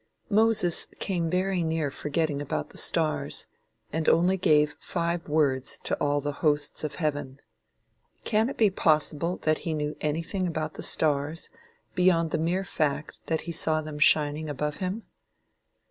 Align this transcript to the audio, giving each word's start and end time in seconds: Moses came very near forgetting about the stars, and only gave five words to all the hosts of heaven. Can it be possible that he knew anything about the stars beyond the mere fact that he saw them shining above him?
Moses 0.31 0.87
came 0.99 1.29
very 1.29 1.61
near 1.61 1.91
forgetting 1.91 2.41
about 2.41 2.71
the 2.71 2.79
stars, 2.79 3.45
and 3.93 4.09
only 4.09 4.35
gave 4.35 4.75
five 4.79 5.29
words 5.29 5.79
to 5.83 5.95
all 6.01 6.19
the 6.19 6.31
hosts 6.41 6.83
of 6.83 6.95
heaven. 6.95 7.39
Can 8.23 8.49
it 8.49 8.57
be 8.57 8.71
possible 8.71 9.37
that 9.43 9.59
he 9.59 9.75
knew 9.75 9.95
anything 10.01 10.47
about 10.47 10.73
the 10.73 10.81
stars 10.81 11.51
beyond 11.93 12.31
the 12.31 12.39
mere 12.39 12.63
fact 12.63 13.19
that 13.27 13.41
he 13.41 13.51
saw 13.51 13.79
them 13.79 13.99
shining 13.99 14.49
above 14.49 14.77
him? 14.77 15.03